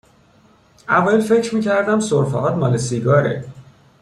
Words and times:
اوایل 0.89 1.21
فکر 1.21 1.55
می 1.55 1.61
کردم 1.61 1.99
سرفه 1.99 2.37
هات 2.37 2.53
مال 2.55 2.77
سیگاره 2.77 3.45